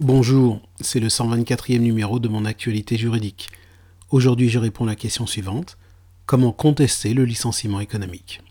Bonjour, 0.00 0.60
c'est 0.80 0.98
le 0.98 1.06
124e 1.06 1.78
numéro 1.78 2.18
de 2.18 2.26
mon 2.26 2.44
actualité 2.46 2.96
juridique. 2.96 3.48
Aujourd'hui, 4.10 4.48
je 4.48 4.58
réponds 4.58 4.82
à 4.82 4.88
la 4.88 4.96
question 4.96 5.24
suivante. 5.24 5.78
Comment 6.26 6.50
contester 6.50 7.14
le 7.14 7.24
licenciement 7.24 7.78
économique? 7.78 8.42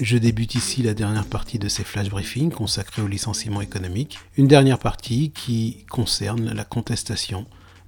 Je 0.00 0.16
débute 0.16 0.54
ici 0.54 0.84
la 0.84 0.94
dernière 0.94 1.26
partie 1.26 1.58
de 1.58 1.66
ces 1.66 1.82
flash 1.82 2.08
briefings 2.08 2.52
consacrés 2.52 3.02
au 3.02 3.08
licenciement 3.08 3.62
économique, 3.62 4.20
une 4.36 4.46
dernière 4.46 4.78
partie 4.78 5.32
qui 5.32 5.84
concerne 5.90 6.52
la 6.52 6.64
contestation 6.64 7.46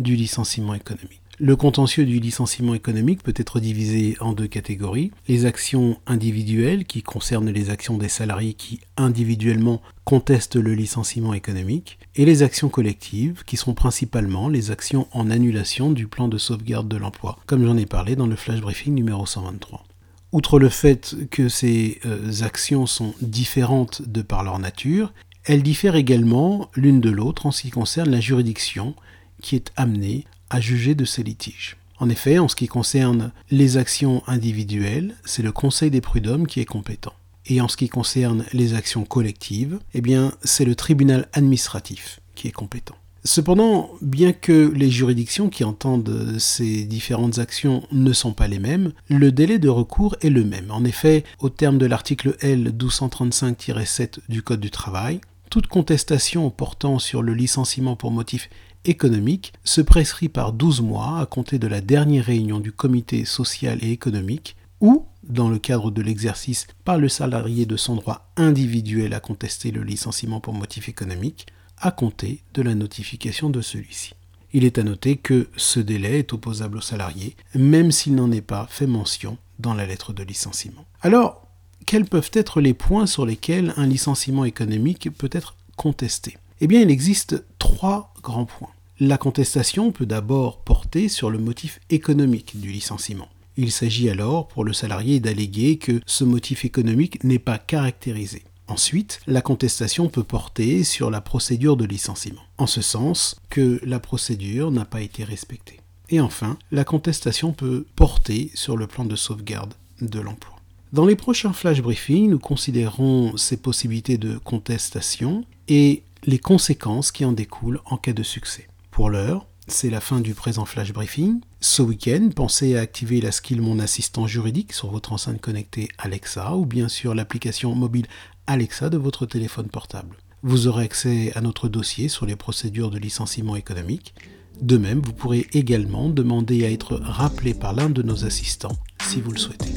du 0.00 0.16
licenciement 0.16 0.74
économique. 0.74 1.22
Le 1.40 1.54
contentieux 1.54 2.04
du 2.04 2.18
licenciement 2.18 2.74
économique 2.74 3.22
peut 3.22 3.34
être 3.36 3.60
divisé 3.60 4.16
en 4.18 4.32
deux 4.32 4.48
catégories. 4.48 5.12
Les 5.28 5.46
actions 5.46 6.00
individuelles 6.08 6.84
qui 6.84 7.04
concernent 7.04 7.50
les 7.50 7.70
actions 7.70 7.96
des 7.96 8.08
salariés 8.08 8.54
qui 8.54 8.80
individuellement 8.96 9.80
contestent 10.02 10.56
le 10.56 10.74
licenciement 10.74 11.34
économique 11.34 12.00
et 12.16 12.24
les 12.24 12.42
actions 12.42 12.68
collectives 12.68 13.44
qui 13.46 13.56
sont 13.56 13.72
principalement 13.72 14.48
les 14.48 14.72
actions 14.72 15.06
en 15.12 15.30
annulation 15.30 15.92
du 15.92 16.08
plan 16.08 16.26
de 16.26 16.38
sauvegarde 16.38 16.88
de 16.88 16.96
l'emploi, 16.96 17.38
comme 17.46 17.64
j'en 17.64 17.76
ai 17.76 17.86
parlé 17.86 18.16
dans 18.16 18.26
le 18.26 18.34
flash 18.34 18.60
briefing 18.60 18.94
numéro 18.94 19.24
123. 19.24 19.84
Outre 20.32 20.58
le 20.58 20.68
fait 20.68 21.14
que 21.30 21.48
ces 21.48 22.00
euh, 22.04 22.32
actions 22.42 22.86
sont 22.86 23.14
différentes 23.20 24.02
de 24.02 24.22
par 24.22 24.42
leur 24.42 24.58
nature, 24.58 25.12
elles 25.44 25.62
diffèrent 25.62 25.94
également 25.94 26.68
l'une 26.74 27.00
de 27.00 27.10
l'autre 27.10 27.46
en 27.46 27.52
ce 27.52 27.62
qui 27.62 27.70
concerne 27.70 28.10
la 28.10 28.18
juridiction 28.18 28.96
qui 29.40 29.54
est 29.54 29.70
amenée 29.76 30.24
à 30.50 30.60
juger 30.60 30.94
de 30.94 31.04
ces 31.04 31.22
litiges. 31.22 31.76
En 32.00 32.08
effet, 32.08 32.38
en 32.38 32.48
ce 32.48 32.56
qui 32.56 32.68
concerne 32.68 33.32
les 33.50 33.76
actions 33.76 34.22
individuelles, 34.26 35.16
c'est 35.24 35.42
le 35.42 35.52
Conseil 35.52 35.90
des 35.90 36.00
prud'hommes 36.00 36.46
qui 36.46 36.60
est 36.60 36.64
compétent. 36.64 37.14
Et 37.46 37.60
en 37.60 37.68
ce 37.68 37.76
qui 37.76 37.88
concerne 37.88 38.44
les 38.52 38.74
actions 38.74 39.04
collectives, 39.04 39.78
eh 39.94 40.00
bien, 40.00 40.32
c'est 40.44 40.64
le 40.64 40.74
tribunal 40.74 41.28
administratif 41.32 42.20
qui 42.34 42.46
est 42.46 42.52
compétent. 42.52 42.94
Cependant, 43.24 43.90
bien 44.00 44.32
que 44.32 44.72
les 44.74 44.90
juridictions 44.90 45.50
qui 45.50 45.64
entendent 45.64 46.36
ces 46.38 46.84
différentes 46.84 47.38
actions 47.38 47.82
ne 47.90 48.12
sont 48.12 48.32
pas 48.32 48.48
les 48.48 48.60
mêmes, 48.60 48.92
le 49.08 49.32
délai 49.32 49.58
de 49.58 49.68
recours 49.68 50.16
est 50.20 50.30
le 50.30 50.44
même. 50.44 50.70
En 50.70 50.84
effet, 50.84 51.24
au 51.40 51.48
terme 51.48 51.78
de 51.78 51.86
l'article 51.86 52.36
L 52.40 52.72
1235-7 52.78 54.20
du 54.28 54.42
Code 54.42 54.60
du 54.60 54.70
travail, 54.70 55.20
toute 55.48 55.66
contestation 55.66 56.50
portant 56.50 56.98
sur 56.98 57.22
le 57.22 57.34
licenciement 57.34 57.96
pour 57.96 58.10
motif 58.10 58.48
économique 58.84 59.52
se 59.64 59.80
prescrit 59.80 60.28
par 60.28 60.52
12 60.52 60.82
mois 60.82 61.18
à 61.20 61.26
compter 61.26 61.58
de 61.58 61.66
la 61.66 61.80
dernière 61.80 62.24
réunion 62.24 62.60
du 62.60 62.72
comité 62.72 63.24
social 63.24 63.78
et 63.82 63.90
économique 63.90 64.56
ou, 64.80 65.06
dans 65.24 65.48
le 65.48 65.58
cadre 65.58 65.90
de 65.90 66.02
l'exercice 66.02 66.66
par 66.84 66.98
le 66.98 67.08
salarié 67.08 67.66
de 67.66 67.76
son 67.76 67.96
droit 67.96 68.30
individuel 68.36 69.12
à 69.14 69.20
contester 69.20 69.70
le 69.70 69.82
licenciement 69.82 70.40
pour 70.40 70.54
motif 70.54 70.88
économique, 70.88 71.46
à 71.78 71.90
compter 71.90 72.42
de 72.54 72.62
la 72.62 72.74
notification 72.74 73.50
de 73.50 73.60
celui-ci. 73.60 74.14
Il 74.52 74.64
est 74.64 74.78
à 74.78 74.82
noter 74.82 75.16
que 75.16 75.48
ce 75.56 75.80
délai 75.80 76.20
est 76.20 76.32
opposable 76.32 76.78
au 76.78 76.80
salarié, 76.80 77.36
même 77.54 77.92
s'il 77.92 78.14
n'en 78.14 78.32
est 78.32 78.40
pas 78.40 78.66
fait 78.70 78.86
mention 78.86 79.36
dans 79.58 79.74
la 79.74 79.86
lettre 79.86 80.12
de 80.12 80.22
licenciement. 80.22 80.86
Alors, 81.02 81.47
quels 81.88 82.04
peuvent 82.04 82.30
être 82.34 82.60
les 82.60 82.74
points 82.74 83.06
sur 83.06 83.24
lesquels 83.24 83.72
un 83.78 83.86
licenciement 83.86 84.44
économique 84.44 85.08
peut 85.16 85.30
être 85.32 85.56
contesté 85.78 86.36
Eh 86.60 86.66
bien, 86.66 86.82
il 86.82 86.90
existe 86.90 87.42
trois 87.58 88.12
grands 88.22 88.44
points. 88.44 88.68
La 89.00 89.16
contestation 89.16 89.90
peut 89.90 90.04
d'abord 90.04 90.58
porter 90.58 91.08
sur 91.08 91.30
le 91.30 91.38
motif 91.38 91.80
économique 91.88 92.60
du 92.60 92.70
licenciement. 92.70 93.30
Il 93.56 93.72
s'agit 93.72 94.10
alors 94.10 94.48
pour 94.48 94.64
le 94.64 94.74
salarié 94.74 95.18
d'alléguer 95.18 95.78
que 95.78 96.02
ce 96.04 96.24
motif 96.24 96.66
économique 96.66 97.24
n'est 97.24 97.38
pas 97.38 97.56
caractérisé. 97.56 98.42
Ensuite, 98.66 99.20
la 99.26 99.40
contestation 99.40 100.10
peut 100.10 100.24
porter 100.24 100.84
sur 100.84 101.10
la 101.10 101.22
procédure 101.22 101.78
de 101.78 101.86
licenciement, 101.86 102.42
en 102.58 102.66
ce 102.66 102.82
sens 102.82 103.34
que 103.48 103.80
la 103.82 103.98
procédure 103.98 104.70
n'a 104.70 104.84
pas 104.84 105.00
été 105.00 105.24
respectée. 105.24 105.80
Et 106.10 106.20
enfin, 106.20 106.58
la 106.70 106.84
contestation 106.84 107.54
peut 107.54 107.86
porter 107.96 108.50
sur 108.52 108.76
le 108.76 108.86
plan 108.86 109.06
de 109.06 109.16
sauvegarde 109.16 109.72
de 110.02 110.20
l'emploi. 110.20 110.57
Dans 110.90 111.04
les 111.04 111.16
prochains 111.16 111.52
flash 111.52 111.82
briefings, 111.82 112.30
nous 112.30 112.38
considérons 112.38 113.36
ces 113.36 113.58
possibilités 113.58 114.16
de 114.16 114.38
contestation 114.38 115.44
et 115.68 116.02
les 116.24 116.38
conséquences 116.38 117.12
qui 117.12 117.26
en 117.26 117.32
découlent 117.32 117.80
en 117.84 117.98
cas 117.98 118.14
de 118.14 118.22
succès. 118.22 118.68
Pour 118.90 119.10
l'heure, 119.10 119.46
c'est 119.66 119.90
la 119.90 120.00
fin 120.00 120.20
du 120.20 120.32
présent 120.32 120.64
flash 120.64 120.94
briefing. 120.94 121.40
Ce 121.60 121.82
week-end, 121.82 122.30
pensez 122.34 122.74
à 122.74 122.80
activer 122.80 123.20
la 123.20 123.32
skill 123.32 123.60
Mon 123.60 123.80
assistant 123.80 124.26
juridique 124.26 124.72
sur 124.72 124.90
votre 124.90 125.12
enceinte 125.12 125.42
connectée 125.42 125.90
Alexa 125.98 126.56
ou 126.56 126.64
bien 126.64 126.88
sur 126.88 127.14
l'application 127.14 127.74
mobile 127.74 128.06
Alexa 128.46 128.88
de 128.88 128.96
votre 128.96 129.26
téléphone 129.26 129.68
portable. 129.68 130.16
Vous 130.42 130.68
aurez 130.68 130.84
accès 130.84 131.32
à 131.34 131.42
notre 131.42 131.68
dossier 131.68 132.08
sur 132.08 132.24
les 132.24 132.36
procédures 132.36 132.90
de 132.90 132.98
licenciement 132.98 133.56
économique. 133.56 134.14
De 134.62 134.78
même, 134.78 135.02
vous 135.02 135.12
pourrez 135.12 135.46
également 135.52 136.08
demander 136.08 136.64
à 136.64 136.70
être 136.70 136.96
rappelé 136.96 137.52
par 137.52 137.74
l'un 137.74 137.90
de 137.90 138.02
nos 138.02 138.24
assistants 138.24 138.78
si 139.02 139.20
vous 139.20 139.32
le 139.32 139.38
souhaitez. 139.38 139.74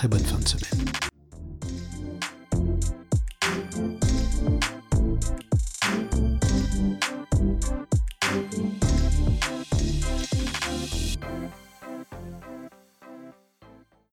Très 0.00 0.08
bonne 0.08 0.24
fin 0.24 0.38
de 0.38 0.48
semaine. 0.48 0.89